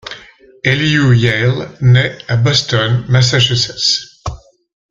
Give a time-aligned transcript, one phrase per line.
[0.63, 4.09] Elihu Yale naît à Boston, Massachusetts.